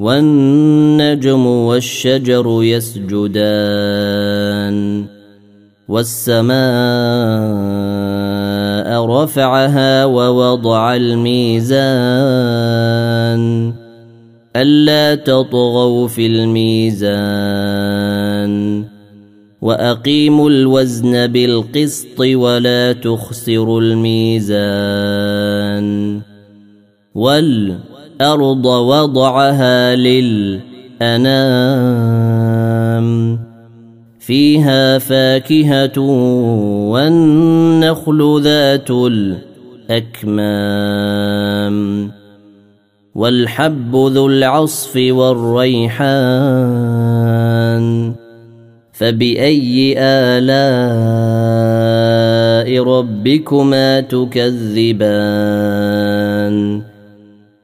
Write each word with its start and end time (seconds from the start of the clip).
والنجم 0.00 1.46
والشجر 1.46 2.58
يسجدان 2.62 3.36
والسماء 5.88 6.50
رفعها 9.06 10.04
ووضع 10.04 10.96
الميزان 10.96 11.80
ألا 14.56 15.14
تطغوا 15.14 16.08
في 16.08 16.26
الميزان 16.26 17.30
وأقيموا 19.62 20.50
الوزن 20.50 21.26
بالقسط 21.26 22.20
ولا 22.20 22.92
تخسروا 22.92 23.80
الميزان 23.80 25.00
والارض 28.20 28.66
وضعها 28.66 29.96
للأنام. 29.96 30.60
فيها 34.20 34.98
فاكهة 34.98 35.98
والنخل 36.90 38.40
ذات 38.42 38.90
الأكمام. 38.90 40.40
والحب 43.14 43.96
ذو 43.96 44.26
العصف 44.26 44.96
والريحان. 44.96 46.20
فبأي 48.92 49.94
آلاء 49.98 50.50
ربكما 52.84 54.00
تكذبان؟ 54.00 54.90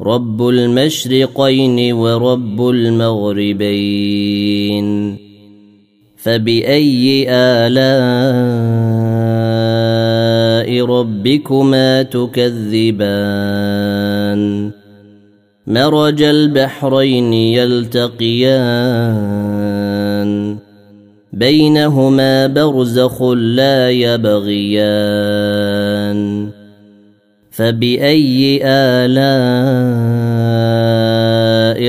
رب 0.00 0.48
المشرقين 0.48 1.92
ورب 1.92 2.68
المغربين. 2.68 4.10
فبأي 6.16 7.26
آلاء 7.28 7.80
ربكما 10.84 12.02
تكذبان؟ 12.02 13.10
مرج 15.66 16.22
البحرين 16.22 17.32
يلتقيان. 17.32 18.20
بينهما 21.32 22.46
برزخ 22.46 23.22
لا 23.32 23.90
يبغيان 23.90 25.00
فباي 27.50 28.60
الاء 28.64 29.20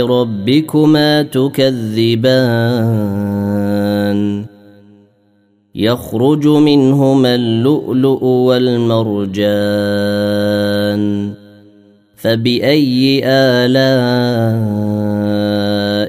ربكما 0.05 1.21
تكذبان 1.21 2.51
يخرج 5.75 6.47
منهما 6.47 7.35
اللؤلؤ 7.35 8.23
والمرجان 8.23 9.71
فباي 12.15 13.21
الاء 13.25 15.00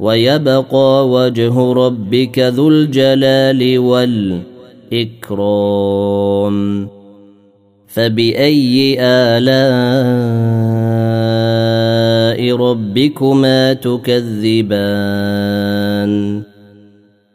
ويبقى 0.00 1.08
وجه 1.08 1.72
ربك 1.72 2.38
ذو 2.38 2.68
الجلال 2.68 3.78
والإكرام. 3.78 4.48
فبأي 7.86 8.96
آلاء 9.00 9.60
ربكما 12.56 13.72
تكذبان؟ 13.72 14.82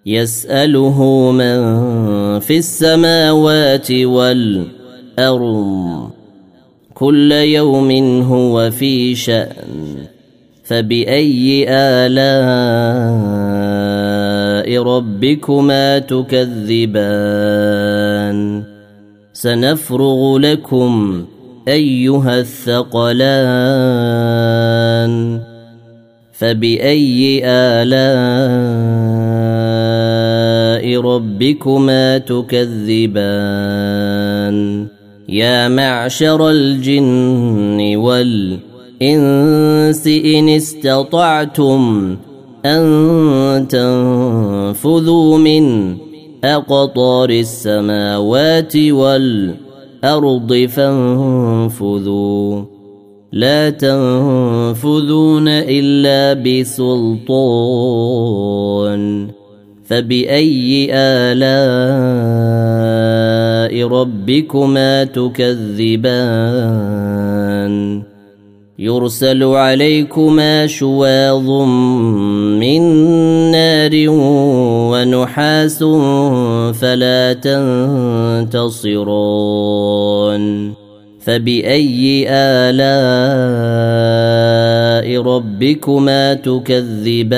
يسأله 0.05 1.31
من 1.31 1.59
في 2.39 2.57
السماوات 2.57 3.91
والأرض. 3.91 6.09
كل 6.93 7.31
يوم 7.31 8.21
هو 8.21 8.71
في 8.71 9.15
شأن. 9.15 10.14
فبأي 10.65 11.65
آلاء 11.69 12.25
ربكما 14.83 15.99
تكذبان؟ 15.99 16.85
سنفرغ 19.33 20.37
لكم 20.37 21.25
أيها 21.67 22.39
الثقلان. 22.39 23.25
فبأي 26.33 27.41
آلاء 27.45 27.95
ربكما 31.01 32.17
تكذبان؟ 32.17 33.35
يا 35.29 35.67
معشر 35.67 36.49
الجن 36.49 37.95
والانس 37.95 38.64
إن 39.01 40.49
استطعتم 40.49 42.15
أن 42.65 43.67
تنفذوا 43.69 45.37
من 45.37 45.95
أقطار 46.43 47.29
السماوات 47.29 48.77
والأرض 48.77 50.69
فانفذوا. 50.69 52.61
لا 53.31 53.69
تنفذون 53.69 55.47
إلا 55.47 56.33
بسلطان. 56.33 57.35
فبأي 59.85 60.89
آلاء 60.91 61.45
ربكما 63.87 65.03
تكذبان؟ 65.03 66.15
يرسل 68.79 69.43
عليكما 69.43 70.67
شواظ 70.67 71.49
من 72.59 72.81
نار 73.51 73.91
ونحاس 74.91 75.83
فلا 76.79 77.33
تنتصران 78.53 80.71
فبأي 81.21 82.25
آلاء 82.29 82.85
ربكما 85.21 86.33
تكذبان؟ 86.33 87.35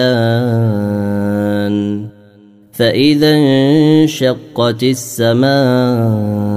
فإذا 2.72 3.36
انشقت 3.36 4.84
السماء 4.84 6.57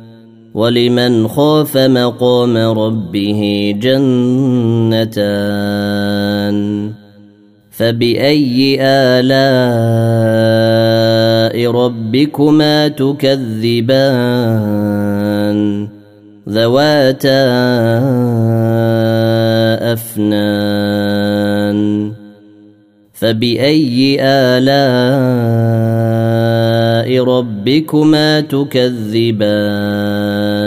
ولمن 0.53 1.27
خاف 1.27 1.77
مقام 1.77 2.57
ربه 2.57 3.73
جنتان 3.79 5.11
فبأي 7.71 8.77
آلاء 8.81 9.31
ربكما 11.71 12.87
تكذبان 12.87 13.41
ذواتا 16.49 17.47
أفنان 19.93 22.11
فبأي 23.13 24.17
آلاء 24.21 24.81
ربكما 27.23 28.39
تكذبان 28.39 30.30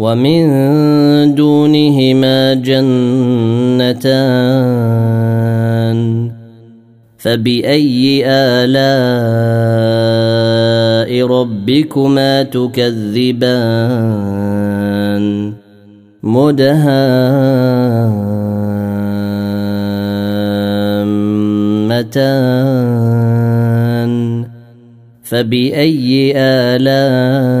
ومن 0.00 0.44
دونهما 1.36 2.54
جنتان 2.64 4.00
فبأي 7.18 8.24
آلاء 8.24 8.70
ربكما 11.26 12.42
تكذبان؟ 12.42 13.60
مدهامتان. 16.22 17.50
فبأي 25.22 26.32
آلاء 26.36 27.60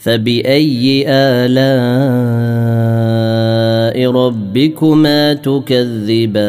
فبأي 0.00 1.04
آلاء 1.08 1.60
ربكما 4.10 5.34
تكذبان؟ 5.34 6.40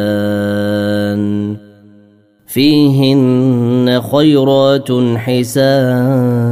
فيهن 2.47 4.01
خيرات 4.11 4.91
حسان. 5.15 6.51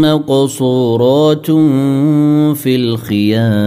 مقصورات 0.00 1.46
في 2.56 2.76
الخيام 2.76 3.64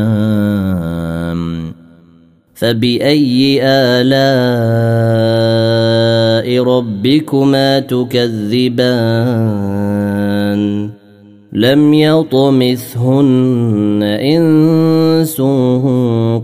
فبأي 2.56 3.60
آلاء 3.64 4.08
ربكما 6.64 7.80
تكذبان؟ 7.80 8.88
لم 11.54 11.94
يطمثهن 11.94 13.40
إنس 14.04 15.42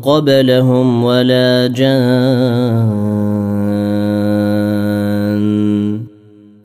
قبلهم 0.03 1.03
ولا 1.03 1.67
جان 1.67 3.52